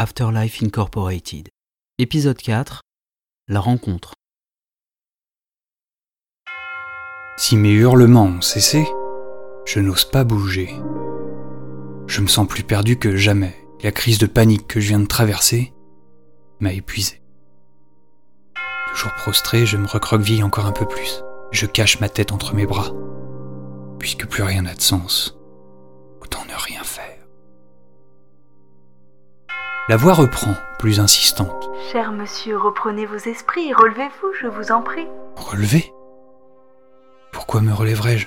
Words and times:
Afterlife 0.00 0.62
Incorporated. 0.62 1.48
Épisode 1.98 2.36
4 2.36 2.82
La 3.48 3.58
rencontre. 3.58 4.12
Si 7.36 7.56
mes 7.56 7.72
hurlements 7.72 8.26
ont 8.26 8.40
cessé, 8.40 8.86
je 9.66 9.80
n'ose 9.80 10.04
pas 10.04 10.22
bouger. 10.22 10.72
Je 12.06 12.20
me 12.20 12.28
sens 12.28 12.46
plus 12.46 12.62
perdu 12.62 12.96
que 12.96 13.16
jamais. 13.16 13.56
La 13.82 13.90
crise 13.90 14.18
de 14.18 14.26
panique 14.26 14.68
que 14.68 14.78
je 14.78 14.90
viens 14.90 15.00
de 15.00 15.06
traverser 15.06 15.74
m'a 16.60 16.72
épuisé. 16.72 17.20
Toujours 18.92 19.14
prostré, 19.14 19.66
je 19.66 19.78
me 19.78 19.88
recroqueville 19.88 20.44
encore 20.44 20.66
un 20.66 20.72
peu 20.72 20.86
plus. 20.86 21.24
Je 21.50 21.66
cache 21.66 21.98
ma 21.98 22.08
tête 22.08 22.30
entre 22.30 22.54
mes 22.54 22.66
bras. 22.66 22.92
Puisque 23.98 24.28
plus 24.28 24.44
rien 24.44 24.62
n'a 24.62 24.74
de 24.76 24.80
sens, 24.80 25.36
autant 26.20 26.44
ne 26.44 26.54
rien 26.54 26.84
faire. 26.84 27.07
La 29.88 29.96
voix 29.96 30.12
reprend, 30.12 30.54
plus 30.78 31.00
insistante. 31.00 31.70
Cher 31.90 32.12
monsieur, 32.12 32.58
reprenez 32.58 33.06
vos 33.06 33.16
esprits, 33.16 33.72
relevez-vous, 33.72 34.34
je 34.38 34.46
vous 34.46 34.70
en 34.70 34.82
prie. 34.82 35.06
Relever? 35.36 35.90
Pourquoi 37.32 37.62
me 37.62 37.72
relèverais-je 37.72 38.26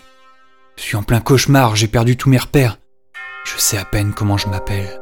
Je 0.76 0.82
suis 0.82 0.96
en 0.98 1.04
plein 1.04 1.20
cauchemar, 1.20 1.76
j'ai 1.76 1.88
perdu 1.88 2.18
tous 2.18 2.32
mes 2.32 2.40
repères. 2.40 2.80
Je 3.46 3.60
sais 3.60 3.78
à 3.78 3.86
peine 3.86 4.14
comment 4.16 4.38
je 4.38 4.48
m'appelle. 4.48 5.00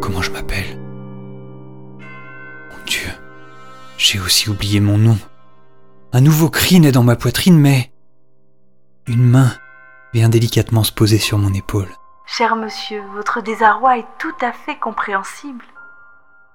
Comment 0.00 0.22
je 0.22 0.30
m'appelle? 0.30 0.80
Mon 1.98 2.84
Dieu, 2.86 3.10
j'ai 3.98 4.20
aussi 4.20 4.48
oublié 4.48 4.80
mon 4.80 4.96
nom. 4.96 5.18
Un 6.14 6.22
nouveau 6.22 6.48
cri 6.48 6.80
naît 6.80 6.92
dans 6.92 7.02
ma 7.02 7.16
poitrine, 7.16 7.58
mais... 7.58 7.92
Une 9.06 9.26
main 9.26 9.52
vient 10.14 10.30
délicatement 10.30 10.82
se 10.82 10.92
poser 10.92 11.18
sur 11.18 11.36
mon 11.36 11.52
épaule. 11.52 11.90
Cher 12.26 12.56
monsieur, 12.56 13.02
votre 13.12 13.40
désarroi 13.40 13.98
est 13.98 14.06
tout 14.18 14.34
à 14.40 14.52
fait 14.52 14.76
compréhensible. 14.76 15.64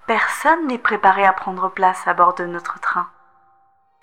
Personne 0.07 0.67
n'est 0.67 0.79
préparé 0.79 1.23
à 1.23 1.33
prendre 1.33 1.69
place 1.69 2.01
à 2.07 2.13
bord 2.13 2.33
de 2.33 2.45
notre 2.45 2.79
train. 2.79 3.07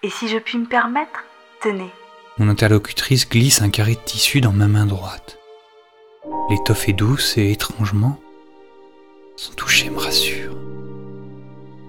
Et 0.02 0.10
si 0.10 0.28
je 0.28 0.38
puis 0.38 0.58
me 0.58 0.66
permettre, 0.66 1.24
tenez. 1.60 1.92
Mon 2.38 2.48
interlocutrice 2.48 3.28
glisse 3.28 3.62
un 3.62 3.70
carré 3.70 3.94
de 3.94 4.00
tissu 4.00 4.40
dans 4.40 4.52
ma 4.52 4.68
main 4.68 4.86
droite. 4.86 5.38
L'étoffe 6.48 6.88
est 6.88 6.92
douce 6.92 7.36
et 7.38 7.50
étrangement, 7.50 8.20
son 9.36 9.52
toucher 9.54 9.90
me 9.90 9.98
rassure. 9.98 10.54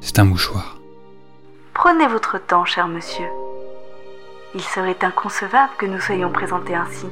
C'est 0.01 0.19
un 0.19 0.25
mouchoir. 0.25 0.77
Prenez 1.73 2.07
votre 2.07 2.39
temps, 2.39 2.65
cher 2.65 2.87
monsieur. 2.87 3.27
Il 4.55 4.61
serait 4.61 4.97
inconcevable 5.03 5.73
que 5.77 5.85
nous 5.85 5.99
soyons 5.99 6.31
présentés 6.31 6.75
ainsi. 6.75 7.05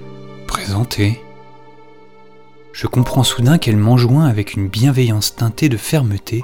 Présenté 0.48 1.22
Je 2.76 2.88
comprends 2.88 3.24
soudain 3.24 3.58
qu'elle 3.58 3.78
m'enjoint 3.78 4.26
avec 4.26 4.56
une 4.56 4.68
bienveillance 4.68 5.34
teintée 5.34 5.70
de 5.70 5.78
fermeté 5.78 6.44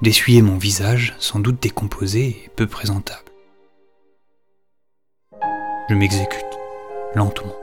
d'essuyer 0.00 0.42
mon 0.42 0.56
visage, 0.56 1.14
sans 1.20 1.38
doute 1.38 1.62
décomposé 1.62 2.30
et 2.30 2.50
peu 2.56 2.66
présentable. 2.66 3.30
Je 5.88 5.94
m'exécute, 5.94 6.58
lentement. 7.14 7.54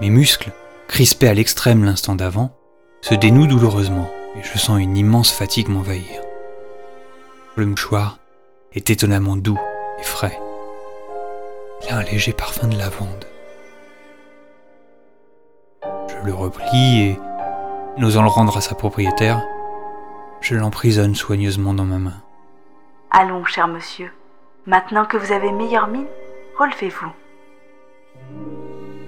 Mes 0.00 0.08
muscles, 0.08 0.52
crispés 0.86 1.26
à 1.26 1.34
l'extrême 1.34 1.82
l'instant 1.82 2.14
d'avant, 2.14 2.56
se 3.00 3.16
dénouent 3.16 3.48
douloureusement 3.48 4.08
et 4.36 4.44
je 4.44 4.56
sens 4.56 4.78
une 4.78 4.96
immense 4.96 5.32
fatigue 5.32 5.68
m'envahir. 5.68 6.22
Le 7.56 7.66
mouchoir 7.66 8.20
est 8.72 8.88
étonnamment 8.88 9.34
doux 9.34 9.58
et 9.98 10.04
frais. 10.04 10.38
Il 11.82 11.92
a 11.92 11.96
un 11.96 12.04
léger 12.04 12.32
parfum 12.32 12.68
de 12.68 12.78
lavande. 12.78 13.26
Le 16.24 16.32
replie 16.32 17.00
et, 17.00 17.20
n'osant 17.98 18.22
le 18.22 18.28
rendre 18.28 18.56
à 18.56 18.60
sa 18.60 18.74
propriétaire, 18.74 19.42
je 20.40 20.54
l'emprisonne 20.54 21.14
soigneusement 21.14 21.74
dans 21.74 21.84
ma 21.84 21.98
main. 21.98 22.22
Allons, 23.10 23.44
cher 23.44 23.66
monsieur. 23.66 24.10
Maintenant 24.66 25.04
que 25.04 25.16
vous 25.16 25.32
avez 25.32 25.50
meilleure 25.50 25.88
mine, 25.88 26.06
relevez-vous. 26.58 27.12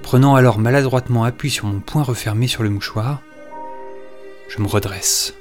Prenant 0.03 0.35
alors 0.35 0.59
maladroitement 0.59 1.25
appui 1.25 1.51
sur 1.51 1.67
mon 1.67 1.81
poing 1.81 2.03
refermé 2.03 2.49
sur 2.49 2.63
le 2.63 2.71
mouchoir, 2.71 3.21
je 4.49 4.61
me 4.61 4.67
redresse. 4.67 5.35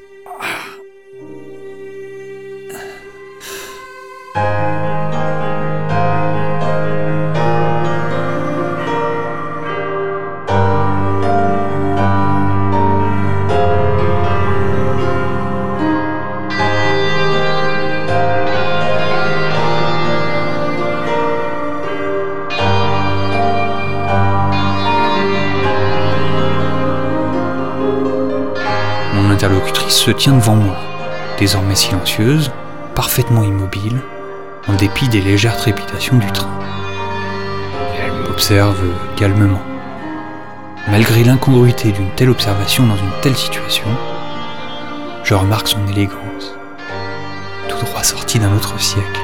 Se 30.04 30.12
tient 30.12 30.34
devant 30.34 30.56
moi, 30.56 30.76
désormais 31.40 31.76
silencieuse, 31.76 32.52
parfaitement 32.94 33.42
immobile, 33.42 34.02
en 34.68 34.74
dépit 34.74 35.08
des 35.08 35.22
légères 35.22 35.56
trépidations 35.56 36.18
du 36.18 36.30
train. 36.34 36.52
Elle 37.98 38.12
m'observe 38.12 38.84
calmement. 39.16 39.62
Malgré 40.90 41.24
l'incongruité 41.24 41.94
d'une 41.94 42.10
telle 42.18 42.32
observation 42.32 42.86
dans 42.86 42.98
une 42.98 43.22
telle 43.22 43.38
situation, 43.38 43.86
je 45.24 45.36
remarque 45.36 45.70
son 45.70 45.88
élégance, 45.88 46.54
tout 47.70 47.86
droit 47.86 48.04
sortie 48.04 48.40
d'un 48.40 48.54
autre 48.54 48.78
siècle. 48.82 49.22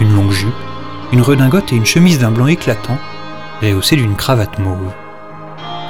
Une 0.00 0.14
longue 0.14 0.30
jupe, 0.30 0.54
une 1.10 1.22
redingote 1.22 1.72
et 1.72 1.76
une 1.76 1.86
chemise 1.86 2.20
d'un 2.20 2.30
blanc 2.30 2.46
éclatant, 2.46 2.98
rehaussée 3.60 3.96
d'une 3.96 4.14
cravate 4.14 4.60
mauve. 4.60 4.92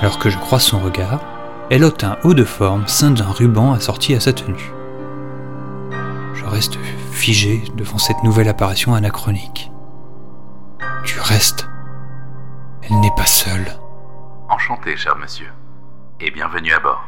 Alors 0.00 0.18
que 0.18 0.30
je 0.30 0.38
croise 0.38 0.62
son 0.62 0.78
regard, 0.78 1.20
elle 1.70 1.84
ôte 1.84 2.04
un 2.04 2.16
haut 2.22 2.34
de 2.34 2.44
forme 2.44 2.86
ceint 2.86 3.10
d'un 3.10 3.30
ruban 3.30 3.72
assorti 3.72 4.14
à 4.14 4.20
sa 4.20 4.32
tenue. 4.32 4.72
Je 6.34 6.44
reste 6.44 6.78
figé 7.10 7.62
devant 7.74 7.98
cette 7.98 8.22
nouvelle 8.22 8.48
apparition 8.48 8.94
anachronique. 8.94 9.70
Du 11.04 11.18
reste, 11.20 11.68
elle 12.82 13.00
n'est 13.00 13.14
pas 13.16 13.26
seule. 13.26 13.66
Enchanté, 14.48 14.96
cher 14.96 15.16
monsieur, 15.16 15.50
et 16.20 16.30
bienvenue 16.30 16.72
à 16.72 16.78
bord. 16.78 17.04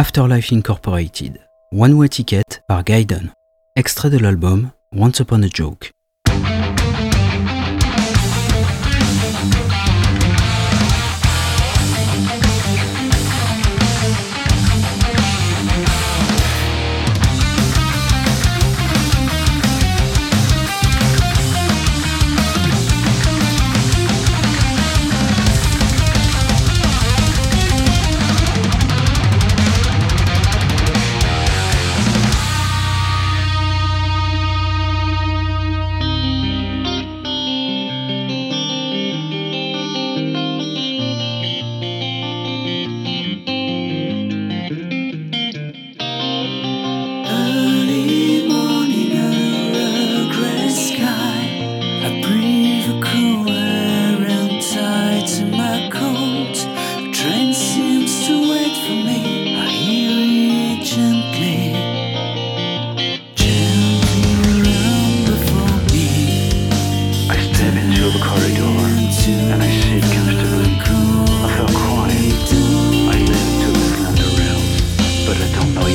Afterlife 0.00 0.50
Incorporated. 0.50 1.40
One 1.72 1.92
Way 1.92 2.08
Ticket 2.08 2.62
par 2.66 2.84
Gaiden. 2.84 3.28
Extrait 3.76 4.08
de 4.08 4.16
l'album 4.16 4.70
Once 4.96 5.20
Upon 5.20 5.42
a 5.42 5.48
Joke. 5.52 5.90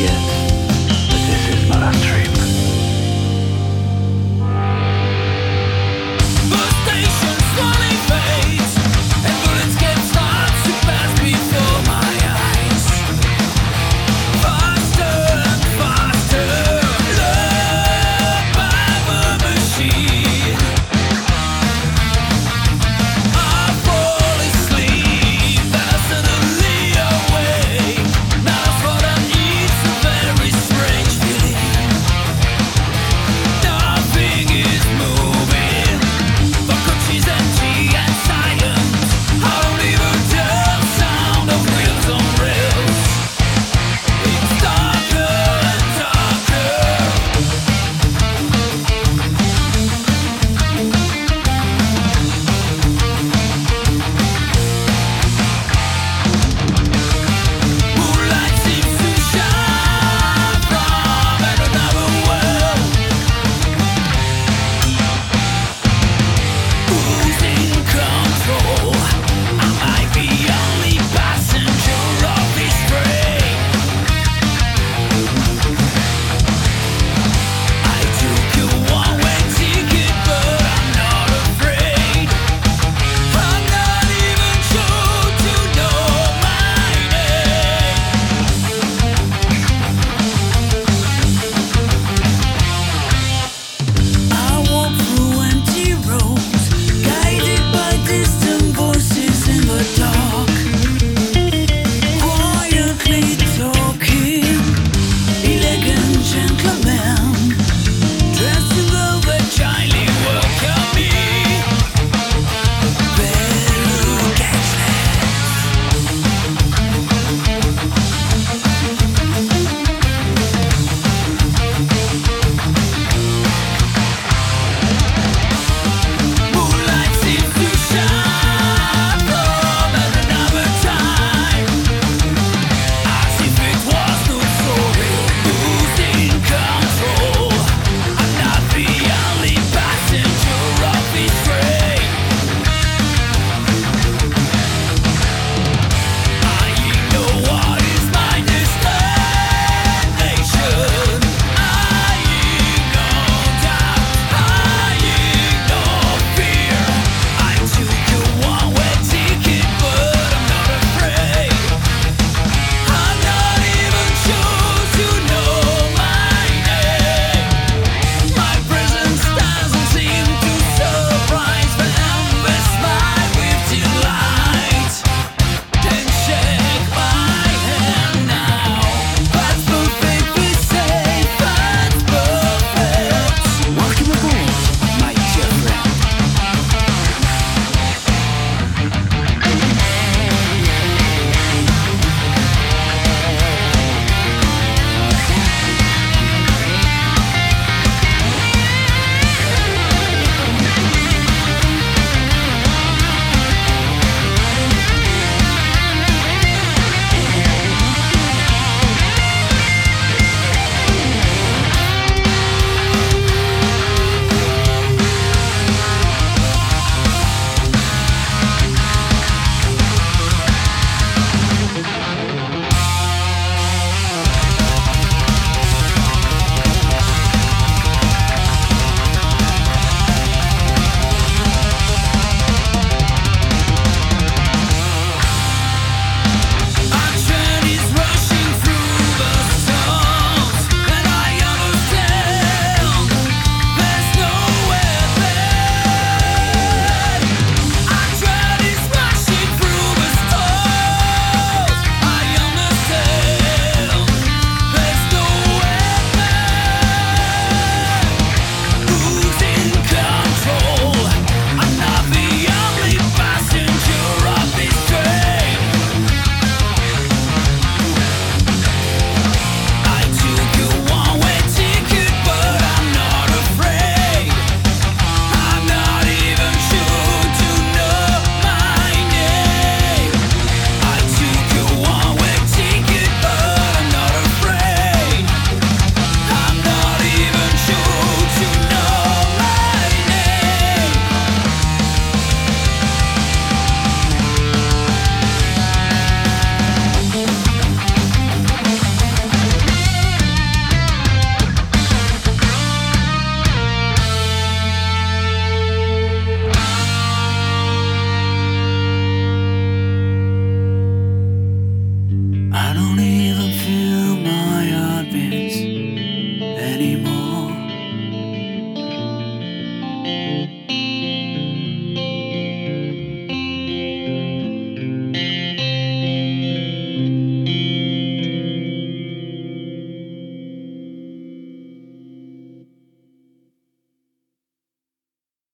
yet, 0.05 0.21
but 1.09 1.21
this 1.27 1.49
is 1.55 1.69
my 1.69 1.79
last 1.79 2.03
dream. 2.03 2.34